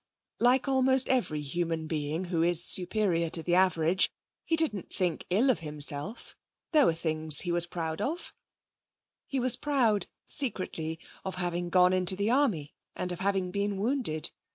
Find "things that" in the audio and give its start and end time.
6.93-7.43